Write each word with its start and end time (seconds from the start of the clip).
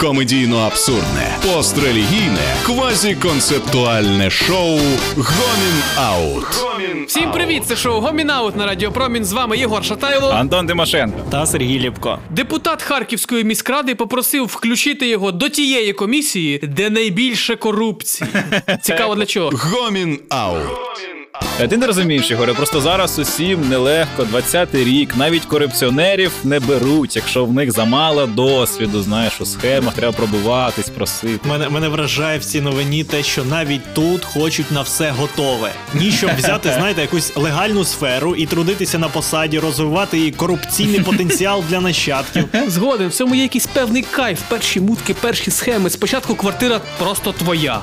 комедійно 0.00 0.58
абсурдне, 0.58 1.36
пострелігійне, 1.46 2.56
квазіконцептуальне 2.66 4.30
шоу 4.30 4.78
Гомін 5.16 5.82
Аут. 5.96 6.44
Всім 7.06 7.32
привіт! 7.32 7.62
Це 7.66 7.76
шоу 7.76 8.00
Гомінаут 8.00 8.56
на 8.56 8.66
Радіо 8.66 8.92
Промін. 8.92 9.24
З 9.24 9.32
вами 9.32 9.58
Єгор 9.58 9.84
Шатайло. 9.84 10.28
Антон 10.28 10.66
Тимошенко. 10.66 11.18
Та 11.30 11.46
Сергій 11.46 11.78
Ліпко. 11.78 12.18
Депутат 12.30 12.82
Харківської 12.82 13.44
міськради 13.44 13.94
попросив 13.94 14.44
включити 14.44 15.08
його 15.08 15.32
до 15.32 15.48
тієї 15.48 15.92
комісії, 15.92 16.58
де 16.62 16.90
найбільше 16.90 17.56
корупції. 17.56 18.30
Цікаво 18.82 19.14
для 19.14 19.26
чого. 19.26 19.50
Гомін 19.54 20.18
Аут. 20.28 21.17
Е, 21.60 21.68
Ти 21.68 21.76
не 21.76 21.86
розумієш, 21.86 22.30
Ігоре, 22.30 22.54
просто 22.54 22.80
зараз 22.80 23.18
усім 23.18 23.68
нелегко, 23.68 24.22
20-й 24.22 24.84
рік, 24.84 25.16
навіть 25.16 25.44
корупціонерів 25.44 26.32
не 26.44 26.60
беруть, 26.60 27.16
якщо 27.16 27.44
в 27.44 27.52
них 27.52 27.72
замало 27.72 28.26
досвіду, 28.26 29.02
знаєш, 29.02 29.40
у 29.40 29.46
схемах 29.46 29.94
треба 29.94 30.12
пробуватись, 30.12 30.88
просити. 30.88 31.48
Мене 31.48 31.68
мене 31.68 31.88
вражає 31.88 32.38
в 32.38 32.44
цій 32.44 32.60
новині 32.60 33.04
те, 33.04 33.22
що 33.22 33.44
навіть 33.44 33.94
тут 33.94 34.24
хочуть 34.24 34.70
на 34.70 34.82
все 34.82 35.10
готове. 35.10 35.70
Ні, 35.94 36.10
щоб 36.12 36.30
взяти, 36.38 36.72
знаєте, 36.78 37.00
якусь 37.00 37.36
легальну 37.36 37.84
сферу 37.84 38.34
і 38.36 38.46
трудитися 38.46 38.98
на 38.98 39.08
посаді, 39.08 39.58
розвивати 39.58 40.18
її 40.18 40.30
корупційний 40.30 41.00
потенціал 41.00 41.64
для 41.70 41.80
нащадків. 41.80 42.44
Згоден, 42.66 43.08
в 43.08 43.12
цьому 43.12 43.34
є 43.34 43.42
якийсь 43.42 43.66
певний 43.66 44.02
кайф. 44.02 44.40
Перші 44.48 44.80
мутки, 44.80 45.14
перші 45.20 45.50
схеми. 45.50 45.90
Спочатку 45.90 46.34
квартира 46.34 46.80
просто 46.98 47.32
твоя 47.32 47.80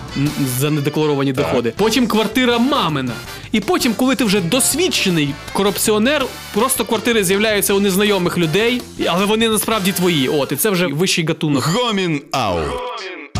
за 0.59 0.71
недекларовані 0.71 1.33
доходи. 1.33 1.73
Потім 1.77 2.07
квартира 2.07 2.57
мамина. 2.57 3.13
І 3.55 3.59
потім, 3.59 3.93
коли 3.93 4.15
ти 4.15 4.23
вже 4.23 4.41
досвідчений 4.41 5.29
корупціонер, 5.53 6.25
просто 6.53 6.85
квартири 6.85 7.23
з'являються 7.23 7.73
у 7.73 7.79
незнайомих 7.79 8.37
людей, 8.37 8.81
але 9.07 9.25
вони 9.25 9.49
насправді 9.49 9.91
твої. 9.91 10.27
От, 10.27 10.51
і 10.51 10.55
це 10.55 10.69
вже 10.69 10.87
вищий 10.87 11.25
гатунок. 11.25 11.63
Гомін 11.63 12.21
Аут. 12.31 12.63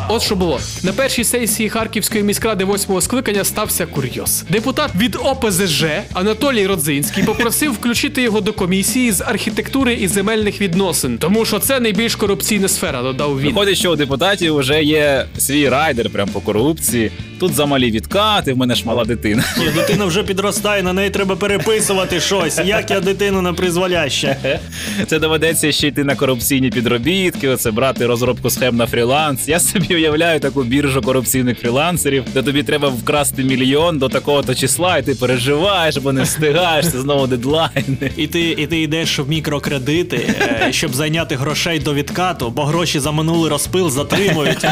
От 0.10 0.22
що 0.22 0.36
було 0.36 0.60
на 0.84 0.94
першій 0.94 1.24
сесії 1.24 1.70
Харківської 1.70 2.24
міськради 2.24 2.64
восьмого 2.66 3.02
скликання 3.02 3.44
стався 3.44 3.86
курйоз. 3.86 4.44
Депутат 4.50 4.96
від 4.96 5.18
ОПЗЖ 5.24 5.86
Анатолій 6.14 6.68
Родзинський 6.68 7.24
попросив 7.24 7.74
включити 7.74 8.22
його 8.22 8.42
до 8.42 8.54
комісії 8.54 9.12
з 9.12 9.22
архітектури 9.22 9.94
і 9.94 10.08
земельних 10.08 10.62
відносин, 10.62 11.18
тому 11.18 11.46
що 11.46 11.60
це 11.60 11.80
найбільш 11.80 12.16
корупційна 12.16 12.68
сфера. 12.68 13.02
Додав 13.02 13.40
він. 13.40 13.48
Виходить, 13.48 13.78
що 13.78 13.92
у 13.92 13.96
депутатів 13.96 14.58
вже 14.58 14.84
є 14.84 15.26
свій 15.38 15.70
райдер 15.70 16.10
прям 16.10 16.30
по 16.30 16.42
корупції. 16.42 17.12
Тут 17.40 17.54
замалі 17.54 17.92
відкати, 17.92 18.54
в 18.54 18.58
мене 18.58 18.76
ж 18.76 18.84
мала 18.86 19.06
дитина. 19.06 19.44
Ні, 19.58 19.66
дитина 19.76 20.06
вже 20.06 20.24
підростає, 20.24 20.84
на 20.84 20.94
неї 20.94 21.10
треба 21.10 21.36
переписувати 21.36 22.20
щось. 22.20 22.60
Як 22.66 22.92
я 22.92 23.00
дитину 23.00 23.42
на 23.42 23.54
призволяще. 23.54 24.60
Це 25.08 25.20
доведеться 25.20 25.72
ще 25.72 25.88
йти 25.88 26.04
на 26.04 26.16
корупційні 26.16 26.70
підробітки, 26.70 27.50
оце 27.50 27.72
брати 27.72 28.06
розробку 28.06 28.50
схем 28.50 28.76
на 28.76 28.88
фріланс. 28.88 29.48
Я 29.48 29.60
собі 29.60 29.96
уявляю 29.96 30.40
таку 30.40 30.64
біржу 30.64 31.02
корупційних 31.02 31.60
фрілансерів, 31.60 32.24
де 32.34 32.44
тобі 32.44 32.64
треба 32.64 32.88
вкрасти 32.90 33.44
мільйон 33.44 33.98
до 34.00 34.10
такого-то 34.10 34.56
числа, 34.56 34.98
і 34.98 35.04
ти 35.04 35.16
переживаєш, 35.16 35.98
бо 35.98 36.14
не 36.14 36.24
встигаєш, 36.24 36.90
це 36.90 37.02
знову 37.02 37.28
дедлайни. 37.28 38.12
І 38.18 38.28
ти, 38.28 38.42
і 38.42 38.68
ти 38.68 38.82
йдеш 38.82 39.20
в 39.20 39.30
мікрокредити, 39.30 40.36
е, 40.40 40.68
щоб 40.72 40.96
зайняти 40.96 41.36
грошей 41.36 41.80
до 41.80 41.94
відкату, 41.94 42.50
бо 42.50 42.66
гроші 42.66 43.00
за 43.00 43.12
минулий 43.12 43.52
розпил 43.52 43.90
затримують. 43.90 44.66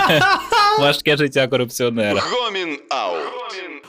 Важке 0.80 1.18
життя 1.18 1.48
корупціонера. 1.48 2.22
Гомін 2.32 2.78
Аут. 2.90 3.34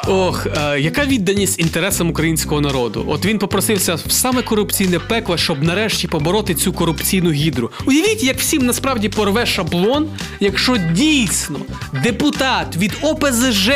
Ох, 0.06 0.46
е, 0.46 0.80
яка 0.80 1.04
відданість 1.04 1.60
інтересам 1.60 2.10
українського 2.10 2.60
народу. 2.60 3.04
От 3.08 3.26
він 3.26 3.38
попросився 3.38 3.94
в 3.94 4.12
саме 4.12 4.42
корупційне 4.42 4.98
пекло, 4.98 5.36
щоб 5.36 5.62
нарешті 5.62 6.08
побороти 6.08 6.54
цю 6.54 6.72
корупційну 6.72 7.30
гідру. 7.30 7.70
Уявіть, 7.86 8.22
як 8.22 8.38
всім 8.38 8.66
насправді 8.66 9.08
порве 9.08 9.46
шаблон, 9.46 10.08
якщо 10.40 10.76
дійсно 10.76 11.58
депутат 12.02 12.76
від 12.76 12.92
ОПЗЖ 13.02 13.70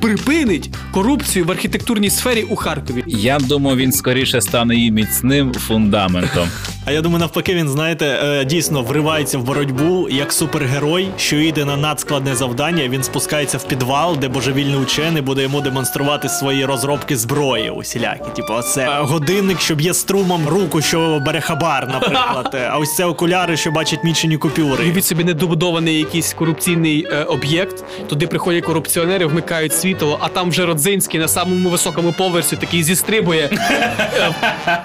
припинить 0.00 0.70
корупцію 0.92 1.44
в 1.44 1.50
архітектурній 1.50 2.10
сфері 2.10 2.42
у 2.42 2.56
Харкові. 2.56 3.04
Я 3.06 3.38
думаю, 3.38 3.76
він 3.76 3.92
скоріше 3.92 4.40
стане 4.40 4.76
її 4.76 4.90
міцним 4.90 5.54
фундаментом. 5.54 6.48
А 6.86 6.92
я 6.92 7.00
думаю, 7.00 7.20
навпаки, 7.20 7.54
він 7.54 7.68
знаєте, 7.68 8.06
е, 8.06 8.44
дійсно 8.44 8.82
вривається 8.82 9.38
в 9.38 9.42
боротьбу 9.42 10.08
як 10.10 10.32
супергерой, 10.32 11.08
що 11.16 11.36
йде 11.36 11.64
на 11.64 11.76
надскладне 11.76 12.34
завдання. 12.34 12.88
Він 12.88 13.02
спускається 13.02 13.58
в 13.58 13.64
підвал, 13.64 14.16
де 14.16 14.28
божевільний 14.28 14.76
учений 14.76 15.22
буде 15.22 15.42
йому 15.42 15.60
демонструвати 15.60 16.28
свої 16.28 16.64
розробки 16.64 17.16
зброї 17.16 17.70
усілякі. 17.70 18.30
Типу, 18.36 18.52
оце 18.52 18.82
е, 18.82 18.98
годинник, 19.00 19.60
що 19.60 19.74
б'є 19.74 19.94
струмом 19.94 20.48
руку, 20.48 20.80
що 20.80 21.22
бере 21.26 21.40
хабар, 21.40 21.88
наприклад. 21.88 22.56
А 22.70 22.78
ось 22.78 22.96
це 22.96 23.04
окуляри, 23.04 23.56
що 23.56 23.70
бачать 23.70 24.04
мічені 24.04 24.36
купюри. 24.36 24.84
Уявіть 24.84 25.04
собі 25.04 25.24
недобудований 25.24 25.98
якийсь 25.98 26.32
корупційний 26.32 27.06
е, 27.12 27.24
об'єкт. 27.24 27.84
Туди 28.08 28.26
приходять 28.26 28.64
корупціонери, 28.64 29.26
вмикають 29.26 29.72
світло, 29.74 30.18
а 30.20 30.28
там 30.28 30.50
вже 30.50 30.66
Родзинський 30.66 31.20
на 31.20 31.28
самому 31.28 31.68
високому 31.68 32.12
поверсі 32.12 32.56
такий 32.56 32.82
зістрибує 32.82 33.50
е, 33.52 34.34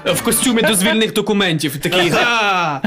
в, 0.05 0.13
в 0.13 0.21
костюмі 0.21 0.61
дозвільних 0.61 1.13
документів. 1.13 1.77
Такий 1.89 2.09
га! 2.13 2.81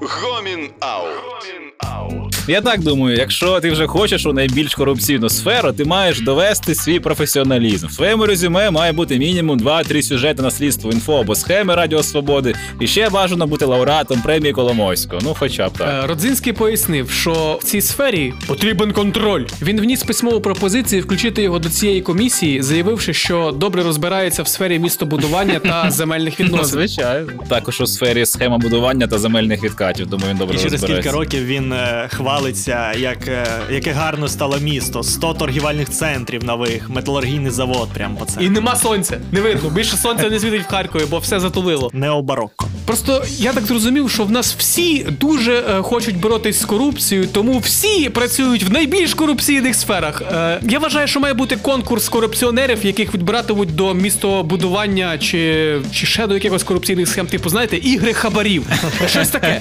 Гомін 0.00 0.70
Аут. 0.80 2.25
Я 2.48 2.60
так 2.60 2.80
думаю, 2.80 3.16
якщо 3.16 3.60
ти 3.60 3.70
вже 3.70 3.86
хочеш 3.86 4.26
у 4.26 4.32
найбільш 4.32 4.74
корупційну 4.74 5.28
сферу, 5.28 5.72
ти 5.72 5.84
маєш 5.84 6.20
довести 6.20 6.74
свій 6.74 7.00
професіоналізм. 7.00 7.86
В 7.86 7.96
твоєму 7.96 8.26
резюме 8.26 8.70
має 8.70 8.92
бути 8.92 9.18
мінімум 9.18 9.58
2-3 9.60 10.02
сюжети 10.02 10.42
на 10.42 10.50
слідство 10.50 10.92
інфо 10.92 11.14
або 11.20 11.34
схеми 11.34 11.74
Радіо 11.74 12.02
Свободи. 12.02 12.54
І 12.80 12.86
ще 12.86 13.10
бажано 13.10 13.46
бути 13.46 13.64
лауреатом 13.64 14.22
премії 14.22 14.52
Коломойського. 14.52 15.20
Ну, 15.24 15.36
хоча 15.38 15.68
б 15.68 15.72
так. 15.78 16.04
Е, 16.04 16.06
Родзинський 16.06 16.52
пояснив, 16.52 17.10
що 17.10 17.58
в 17.60 17.64
цій 17.64 17.80
сфері 17.80 18.32
потрібен 18.46 18.92
контроль. 18.92 19.44
Він 19.62 19.80
вніс 19.80 20.02
письмову 20.02 20.40
пропозицію 20.40 21.02
включити 21.02 21.42
його 21.42 21.58
до 21.58 21.68
цієї 21.68 22.00
комісії, 22.00 22.62
заявивши, 22.62 23.14
що 23.14 23.54
добре 23.56 23.82
розбирається 23.82 24.42
в 24.42 24.48
сфері 24.48 24.78
містобудування 24.78 25.58
та 25.58 25.90
земельних 25.90 26.34
Ну, 26.38 26.44
відносин. 26.46 26.66
звичайно. 26.66 27.28
Також 27.48 27.80
у 27.80 27.86
сфері 27.86 28.26
схемобудування 28.26 29.06
та 29.06 29.18
земельних 29.18 29.64
відкатів. 29.64 30.06
Думаю, 30.06 30.30
він 30.30 30.38
добре 30.38 30.54
І 30.56 30.58
через 30.58 30.72
розбирається. 30.72 31.02
кілька 31.10 31.18
років 31.18 31.44
він 31.44 31.72
е, 31.72 32.08
хвалиться, 32.36 32.92
як 32.92 33.28
е, 33.28 33.46
яке 33.70 33.92
гарно 33.92 34.28
стало 34.28 34.58
місто, 34.58 35.02
100 35.02 35.34
торгівельних 35.34 35.90
центрів 35.90 36.44
нових, 36.44 36.90
металургійний 36.90 37.50
завод. 37.50 37.88
Прямо 37.94 38.16
по 38.16 38.24
це. 38.24 38.44
І 38.44 38.48
нема 38.48 38.76
сонця. 38.76 39.18
Не 39.32 39.40
видно. 39.40 39.70
Більше 39.70 39.96
сонця 39.96 40.30
не 40.30 40.40
світить 40.40 40.62
в 40.62 40.68
Харкові, 40.70 41.02
бо 41.10 41.18
все 41.18 41.40
затулило. 41.40 41.90
Необарокко. 41.92 42.68
Просто 42.86 43.24
я 43.38 43.52
так 43.52 43.64
зрозумів, 43.66 44.10
що 44.10 44.24
в 44.24 44.30
нас 44.30 44.54
всі 44.58 45.06
дуже 45.20 45.52
е, 45.52 45.82
хочуть 45.82 46.16
боротись 46.16 46.60
з 46.60 46.64
корупцією, 46.64 47.28
тому 47.32 47.58
всі 47.58 48.08
працюють 48.08 48.62
в 48.62 48.72
найбільш 48.72 49.14
корупційних 49.14 49.74
сферах. 49.74 50.22
Е, 50.32 50.60
я 50.62 50.78
вважаю, 50.78 51.06
що 51.06 51.20
має 51.20 51.34
бути 51.34 51.56
конкурс 51.56 52.08
корупціонерів, 52.08 52.86
яких 52.86 53.14
відбиратимуть 53.14 53.74
до 53.74 53.94
містобудування 53.94 55.18
чи, 55.18 55.76
чи 55.92 56.06
ще 56.06 56.26
до 56.26 56.34
якихось 56.34 56.62
корупційних 56.62 57.08
схем, 57.08 57.26
типу, 57.26 57.48
знаєте, 57.48 57.76
ігри 57.76 58.12
хабарів. 58.12 58.66
Щось 59.06 59.28
таке. 59.28 59.60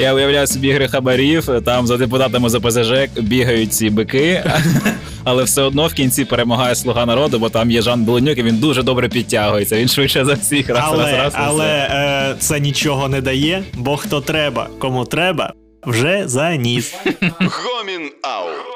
Я 0.00 0.14
уявляю 0.14 0.46
собі 0.46 0.68
ігри 0.68 0.88
хабарів, 0.88 1.48
там 1.64 1.86
за 1.86 1.96
депутатами 2.00 2.48
за 2.48 2.60
ПЗЖ 2.60 2.92
бігають 3.20 3.72
ці 3.72 3.90
бики, 3.90 4.44
але 5.24 5.44
все 5.44 5.62
одно 5.62 5.86
в 5.86 5.94
кінці 5.94 6.24
перемагає 6.24 6.74
слуга 6.74 7.06
народу, 7.06 7.38
бо 7.38 7.48
там 7.48 7.70
є 7.70 7.82
Жан 7.82 8.04
Беленюк, 8.04 8.38
і 8.38 8.42
він 8.42 8.56
дуже 8.56 8.82
добре 8.82 9.08
підтягується. 9.08 9.76
Він 9.76 9.88
швидше 9.88 10.24
за 10.24 10.34
всіх 10.34 10.68
раз, 10.68 10.84
Але, 10.86 11.04
раз, 11.04 11.12
раз. 11.16 11.34
але 11.36 11.64
все. 11.86 11.96
е, 12.30 12.34
це 12.38 12.60
нічого 12.60 13.08
не 13.08 13.20
дає, 13.20 13.62
бо 13.74 13.96
хто 13.96 14.20
треба, 14.20 14.68
кому 14.78 15.04
треба, 15.04 15.52
вже 15.86 16.22
заніс. 16.28 16.94
Гомін 17.40 18.10
Аут. 18.22 18.70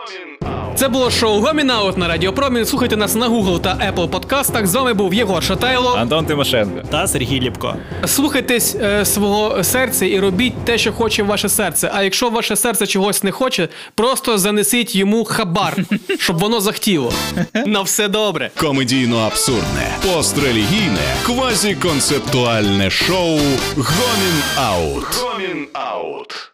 Це 0.76 0.88
було 0.88 1.10
шоу 1.10 1.40
Гомінаут 1.40 1.98
на 1.98 2.08
Радіо 2.08 2.32
Промін. 2.32 2.66
Слухайте 2.66 2.96
нас 2.96 3.14
на 3.14 3.28
Google 3.28 3.60
та 3.60 3.92
Apple 3.94 4.08
подкастах. 4.08 4.66
З 4.66 4.74
вами 4.74 4.94
був 4.94 5.14
Єгор 5.14 5.42
Шатайло. 5.42 5.94
Антон 5.94 6.26
Тимошенко. 6.26 6.82
Та 6.90 7.06
Сергій 7.06 7.40
Ліпко. 7.40 7.76
Слухайтесь 8.06 8.74
е, 8.74 9.04
свого 9.04 9.64
серця 9.64 10.06
і 10.06 10.20
робіть 10.20 10.64
те, 10.64 10.78
що 10.78 10.92
хоче 10.92 11.22
ваше 11.22 11.48
серце. 11.48 11.90
А 11.94 12.02
якщо 12.02 12.30
ваше 12.30 12.56
серце 12.56 12.86
чогось 12.86 13.22
не 13.22 13.30
хоче, 13.30 13.68
просто 13.94 14.38
занесіть 14.38 14.94
йому 14.96 15.24
хабар, 15.24 15.76
щоб 16.18 16.38
воно 16.38 16.60
захотіло. 16.60 17.12
На 17.66 17.82
все 17.82 18.08
добре. 18.08 18.50
Комедійно 18.60 19.18
абсурдне, 19.18 19.88
пострелігійне, 20.02 21.14
квазіконцептуальне 21.26 22.90
шоу 22.90 23.38
Гомін 23.76 24.42
Аут. 24.56 25.04